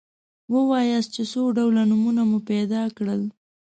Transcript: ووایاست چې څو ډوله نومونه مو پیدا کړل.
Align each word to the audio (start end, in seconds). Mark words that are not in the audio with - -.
ووایاست 0.53 1.09
چې 1.15 1.23
څو 1.31 1.41
ډوله 1.57 1.83
نومونه 1.91 2.21
مو 2.29 2.39
پیدا 2.49 2.81
کړل. 2.97 3.21